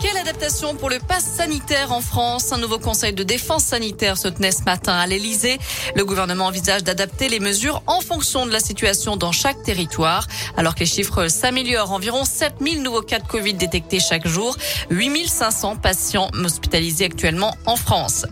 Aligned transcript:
quelle 0.00 0.16
adaptation 0.16 0.74
pour 0.74 0.90
le 0.90 0.98
pass 0.98 1.24
sanitaire 1.24 1.92
en 1.92 2.00
France 2.00 2.52
Un 2.52 2.58
nouveau 2.58 2.78
conseil 2.78 3.12
de 3.12 3.22
défense 3.22 3.64
sanitaire 3.64 4.16
se 4.16 4.28
tenait 4.28 4.52
ce 4.52 4.62
matin 4.62 4.92
à 4.92 5.06
l'Elysée. 5.06 5.58
Le 5.96 6.04
gouvernement 6.04 6.46
envisage 6.46 6.84
d'adapter 6.84 7.28
les 7.28 7.40
mesures 7.40 7.82
en 7.86 8.00
fonction 8.00 8.46
de 8.46 8.52
la 8.52 8.60
situation 8.60 9.16
dans 9.16 9.32
chaque 9.32 9.62
territoire. 9.62 10.26
Alors 10.56 10.74
que 10.74 10.80
les 10.80 10.86
chiffres 10.86 11.28
s'améliorent, 11.28 11.92
environ 11.92 12.24
7000 12.24 12.82
nouveaux 12.82 13.02
cas 13.02 13.18
de 13.18 13.26
Covid 13.26 13.54
détectés 13.54 14.00
chaque 14.00 14.26
jour, 14.26 14.56
8500 14.90 15.76
patients 15.76 16.30
hospitalisés 16.44 17.06
actuellement 17.06 17.56
en 17.66 17.76
France. 17.76 18.26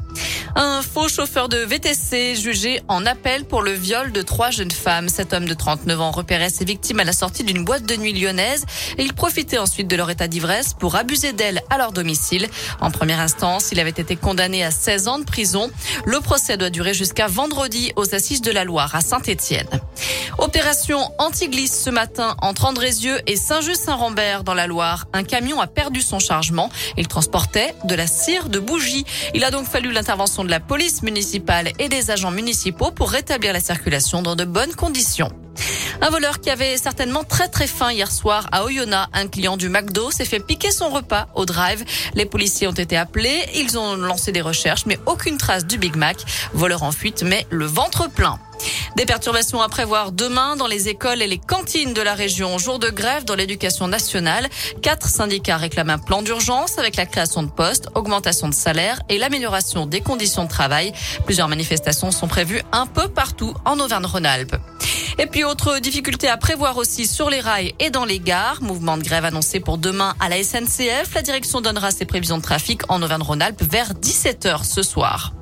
Un 0.55 0.83
faux 0.83 1.09
chauffeur 1.09 1.49
de 1.49 1.57
VTC 1.57 2.37
jugé 2.37 2.83
en 2.89 3.07
appel 3.07 3.47
pour 3.47 3.63
le 3.63 3.73
viol 3.73 4.13
de 4.13 4.23
trois 4.23 4.51
jeunes 4.51 4.71
femmes. 4.71 5.09
Cet 5.09 5.33
homme 5.33 5.47
de 5.47 5.55
39 5.55 6.01
ans 6.01 6.11
repérait 6.11 6.51
ses 6.51 6.65
victimes 6.65 7.01
à 7.01 7.05
la 7.05 7.15
sortie 7.15 7.43
d'une 7.43 7.65
boîte 7.65 7.85
de 7.85 7.97
nuit 7.97 8.13
lyonnaise 8.13 8.67
et 8.99 9.03
il 9.03 9.15
profitait 9.15 9.59
ensuite 9.59 9.89
de 9.89 9.97
leur 9.97 10.11
état 10.11 10.29
d'ivresse 10.29 10.75
pour 10.75 10.97
abuser 10.97 11.32
d'elles 11.33 11.63
à 11.71 11.79
leur 11.79 11.93
domicile. 11.93 12.49
En 12.81 12.91
première 12.91 13.21
instance, 13.21 13.71
il 13.73 13.81
avait 13.81 13.91
été 13.91 14.17
condamné 14.17 14.65
à 14.65 14.71
16 14.71 15.09
ans 15.09 15.19
de 15.19 15.25
prison. 15.25 15.71
Le 16.05 16.21
procès 16.21 16.57
doit 16.57 16.71
durer 16.71 16.95
jusqu'à 16.95 17.27
vendredi 17.27 17.93
aux 17.97 18.15
assises 18.15 18.43
de 18.43 18.51
la 18.51 18.65
Loire 18.65 18.95
à 18.95 19.01
Saint-Étienne. 19.01 19.69
Opération 20.39 21.01
anti-glisse 21.19 21.83
ce 21.83 21.91
matin 21.91 22.37
entre 22.41 22.65
Andrézieux 22.65 23.21
et 23.27 23.37
Saint-Just-Saint-Rambert 23.37 24.45
dans 24.45 24.55
la 24.55 24.67
Loire. 24.67 25.07
Un 25.13 25.25
camion 25.25 25.61
a 25.61 25.67
perdu 25.67 26.01
son 26.01 26.19
chargement. 26.19 26.71
Il 26.97 27.09
transportait 27.09 27.75
de 27.85 27.95
la 27.95 28.07
cire 28.07 28.49
de 28.49 28.59
bougie. 28.59 29.05
Il 29.35 29.45
a 29.45 29.51
donc 29.51 29.67
fallu 29.67 29.93
l'intervention 29.93 30.45
de 30.45 30.51
la 30.51 30.61
police 30.61 31.03
municipale 31.03 31.73
et 31.79 31.89
des 31.89 32.11
agents 32.11 32.31
municipaux 32.31 32.91
pour 32.91 33.11
rétablir 33.11 33.53
la 33.53 33.61
circulation 33.61 34.23
dans 34.23 34.37
de 34.37 34.45
bonnes 34.45 34.75
conditions. 34.75 35.31
Un 36.05 36.11
voleur 36.11 36.41
qui 36.41 36.51
avait 36.51 36.77
certainement 36.79 37.23
très 37.23 37.47
très 37.47 37.69
faim 37.69 37.93
hier 37.93 38.11
soir 38.11 38.49
à 38.51 38.65
Oyonnax, 38.65 39.09
un 39.13 39.29
client 39.29 39.57
du 39.57 39.69
McDo 39.69 40.11
s'est 40.11 40.25
fait 40.25 40.41
piquer 40.41 40.73
son 40.73 40.91
repas 40.91 41.29
au 41.37 41.47
drive. 41.47 41.85
Les 42.15 42.27
policiers 42.27 42.67
ont 42.67 42.73
été 42.73 42.97
appelés, 42.97 43.41
ils 43.55 43.79
ont 43.79 43.95
lancé 43.95 44.33
des 44.33 44.41
recherches, 44.41 44.85
mais 44.85 44.99
aucune 45.07 45.39
trace 45.39 45.65
du 45.65 45.79
Big 45.79 45.95
Mac. 45.95 46.17
Voleur 46.55 46.83
en 46.83 46.91
fuite, 46.91 47.23
mais 47.23 47.47
le 47.51 47.67
ventre 47.67 48.11
plein. 48.11 48.41
Des 48.97 49.07
perturbations 49.07 49.63
à 49.63 49.69
prévoir 49.69 50.11
demain 50.11 50.57
dans 50.57 50.67
les 50.67 50.89
écoles 50.89 51.23
et 51.23 51.29
les 51.29 51.39
cantines 51.39 51.95
de 51.95 52.03
la 52.03 52.15
région. 52.15 52.59
Jour 52.59 52.81
de 52.81 52.91
grève 52.91 53.25
dans 53.25 53.37
l'éducation 53.37 53.87
nationale. 53.87 54.49
Quatre 54.83 55.09
syndicats 55.09 55.57
réclament 55.57 55.91
un 55.91 55.99
plan 55.99 56.23
d'urgence 56.23 56.81
avec 56.81 56.97
la 56.97 57.07
création 57.07 57.45
de 57.45 57.51
postes, 57.51 57.87
augmentation 57.95 58.49
de 58.49 58.55
salaire 58.55 59.01
et 59.09 59.19
l'amélioration 59.19 59.87
des 59.87 60.01
conditions 60.01 60.43
de 60.43 60.49
travail. 60.49 60.93
Plusieurs 61.27 61.47
manifestations 61.47 62.11
sont 62.11 62.27
prévues 62.27 62.63
un 62.73 62.89
peu 62.89 63.07
partout 63.07 63.55
en 63.65 63.79
Auvergne-Rhône-Alpes. 63.79 64.57
Et 65.19 65.27
puis 65.27 65.45
autre 65.45 65.79
difficulté 65.79 66.29
à 66.29 66.37
prévoir 66.37 66.77
aussi 66.77 67.07
sur 67.07 67.31
les 67.31 67.41
rails 67.41 67.75
et 67.79 67.91
dans 67.91 68.05
les 68.05 68.19
gares. 68.19 68.63
Mouvement 68.63 68.97
de 68.97 69.03
grève 69.03 69.25
annoncé 69.25 69.61
pour 69.61 69.79
demain 69.79 70.15
à 70.21 70.29
la 70.29 70.43
SNCF. 70.43 71.15
La 71.15 71.23
direction 71.23 71.61
donnera 71.61 71.91
ses 71.91 72.05
prévisions 72.05 72.39
de 72.39 72.43
trafic 72.43 72.83
en 72.89 73.03
Auvergne-Rhône-Alpes 73.03 73.63
vers 73.63 73.95
17h 73.95 74.65
ce 74.65 74.83
soir. 74.83 75.33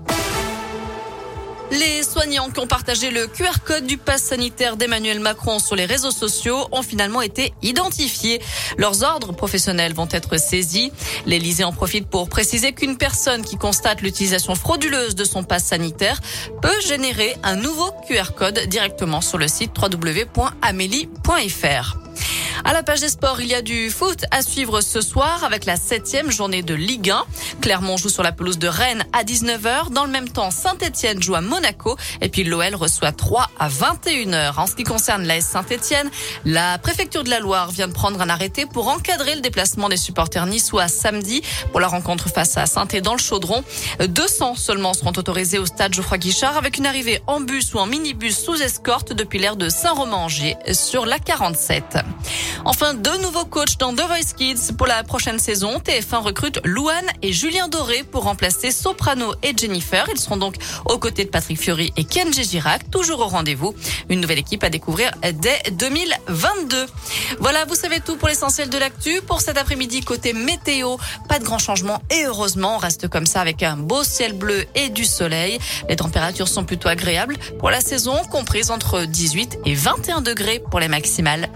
Les 1.70 2.02
soignants 2.02 2.50
qui 2.50 2.58
ont 2.58 2.66
partagé 2.66 3.10
le 3.10 3.28
QR 3.28 3.60
code 3.64 3.86
du 3.86 3.96
pass 3.96 4.22
sanitaire 4.22 4.76
d'Emmanuel 4.76 5.20
Macron 5.20 5.60
sur 5.60 5.76
les 5.76 5.84
réseaux 5.84 6.10
sociaux 6.10 6.66
ont 6.72 6.82
finalement 6.82 7.22
été 7.22 7.54
identifiés. 7.62 8.40
Leurs 8.76 9.04
ordres 9.04 9.32
professionnels 9.32 9.94
vont 9.94 10.08
être 10.10 10.36
saisis. 10.36 10.90
L'Élysée 11.26 11.64
en 11.64 11.72
profite 11.72 12.08
pour 12.08 12.28
préciser 12.28 12.72
qu'une 12.72 12.96
personne 12.96 13.44
qui 13.44 13.56
constate 13.56 14.02
l'utilisation 14.02 14.56
frauduleuse 14.56 15.14
de 15.14 15.24
son 15.24 15.44
pass 15.44 15.64
sanitaire 15.64 16.20
peut 16.60 16.80
générer 16.86 17.36
un 17.44 17.54
nouveau 17.56 17.92
QR 18.08 18.32
code 18.36 18.58
directement 18.66 19.20
sur 19.20 19.38
le 19.38 19.46
site 19.46 19.70
www.amélie.fr. 19.80 20.50
À 22.64 22.72
la 22.74 22.82
page 22.82 23.00
des 23.00 23.08
sports, 23.08 23.40
il 23.40 23.48
y 23.48 23.54
a 23.54 23.62
du 23.62 23.90
foot 23.90 24.24
à 24.30 24.42
suivre 24.42 24.80
ce 24.82 25.00
soir 25.00 25.44
avec 25.44 25.64
la 25.64 25.76
septième 25.76 26.30
journée 26.30 26.62
de 26.62 26.74
Ligue 26.74 27.10
1. 27.10 27.24
Clermont 27.62 27.96
joue 27.96 28.10
sur 28.10 28.22
la 28.22 28.32
pelouse 28.32 28.58
de 28.58 28.68
Rennes 28.68 29.04
à 29.12 29.24
19h. 29.24 29.90
Dans 29.90 30.04
le 30.04 30.10
même 30.10 30.28
temps, 30.28 30.50
Saint-Etienne 30.50 31.22
joue 31.22 31.34
à 31.34 31.40
Monaco 31.40 31.96
et 32.20 32.28
puis 32.28 32.44
l'OL 32.44 32.74
reçoit 32.74 33.12
3 33.12 33.50
à 33.58 33.68
21h. 33.68 34.58
En 34.58 34.66
ce 34.66 34.74
qui 34.74 34.84
concerne 34.84 35.24
l'AS 35.26 35.44
Saint-Etienne, 35.44 36.10
la 36.44 36.78
préfecture 36.78 37.24
de 37.24 37.30
la 37.30 37.40
Loire 37.40 37.70
vient 37.70 37.88
de 37.88 37.92
prendre 37.92 38.20
un 38.20 38.28
arrêté 38.28 38.66
pour 38.66 38.88
encadrer 38.88 39.34
le 39.36 39.40
déplacement 39.40 39.88
des 39.88 39.96
supporters 39.96 40.46
niçois 40.46 40.88
samedi 40.88 41.42
pour 41.70 41.80
la 41.80 41.88
rencontre 41.88 42.28
face 42.28 42.58
à 42.58 42.66
saint 42.66 42.86
dans 43.02 43.14
le 43.14 43.20
Chaudron. 43.20 43.64
200 44.06 44.56
seulement 44.56 44.92
seront 44.92 45.12
autorisés 45.16 45.58
au 45.58 45.66
stade 45.66 45.94
Geoffroy 45.94 46.18
Guichard 46.18 46.56
avec 46.56 46.76
une 46.76 46.86
arrivée 46.86 47.22
en 47.26 47.40
bus 47.40 47.72
ou 47.74 47.78
en 47.78 47.86
minibus 47.86 48.38
sous 48.38 48.60
escorte 48.60 49.12
depuis 49.12 49.38
l'aire 49.38 49.56
de 49.56 49.68
Saint-Romain-Angers 49.68 50.56
sur 50.72 51.06
la 51.06 51.18
47. 51.18 51.98
Enfin, 52.64 52.94
deux 52.94 53.16
nouveaux 53.18 53.44
coachs 53.44 53.78
dans 53.78 53.94
The 53.94 54.02
Voice 54.02 54.34
Kids 54.36 54.72
pour 54.76 54.86
la 54.86 55.02
prochaine 55.02 55.38
saison. 55.38 55.78
TF1 55.78 56.18
recrute 56.22 56.60
Louane 56.64 57.06
et 57.22 57.32
Julien 57.32 57.68
Doré 57.68 58.02
pour 58.02 58.24
remplacer 58.24 58.70
Soprano 58.70 59.32
et 59.42 59.56
Jennifer. 59.56 60.06
Ils 60.12 60.20
seront 60.20 60.36
donc 60.36 60.56
aux 60.84 60.98
côtés 60.98 61.24
de 61.24 61.30
Patrick 61.30 61.60
Fiori 61.60 61.92
et 61.96 62.04
Ken 62.04 62.32
Girac, 62.32 62.90
toujours 62.90 63.20
au 63.20 63.26
rendez-vous. 63.26 63.74
Une 64.08 64.20
nouvelle 64.20 64.38
équipe 64.38 64.64
à 64.64 64.70
découvrir 64.70 65.10
dès 65.34 65.58
2022. 65.72 66.86
Voilà, 67.38 67.64
vous 67.64 67.74
savez 67.74 68.00
tout 68.00 68.16
pour 68.16 68.28
l'essentiel 68.28 68.68
de 68.68 68.78
l'actu. 68.78 69.20
Pour 69.22 69.40
cet 69.40 69.56
après-midi, 69.56 70.00
côté 70.02 70.32
météo, 70.32 70.96
pas 71.28 71.38
de 71.38 71.44
grand 71.44 71.58
changement 71.58 72.02
et 72.10 72.24
heureusement, 72.26 72.76
on 72.76 72.78
reste 72.78 73.08
comme 73.08 73.26
ça 73.26 73.40
avec 73.40 73.62
un 73.62 73.76
beau 73.76 74.04
ciel 74.04 74.32
bleu 74.32 74.64
et 74.74 74.88
du 74.88 75.04
soleil. 75.04 75.58
Les 75.88 75.96
températures 75.96 76.48
sont 76.48 76.64
plutôt 76.64 76.88
agréables 76.88 77.36
pour 77.58 77.70
la 77.70 77.80
saison, 77.80 78.16
comprise 78.30 78.70
entre 78.70 79.04
18 79.04 79.58
et 79.64 79.74
21 79.74 80.20
degrés 80.20 80.62
pour 80.70 80.80
les 80.80 80.88
maximales. 80.88 81.48